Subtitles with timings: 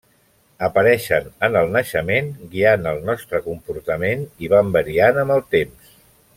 [0.67, 5.97] Apareixen en el naixement guiant el nostre comportament i van variant amb el temps.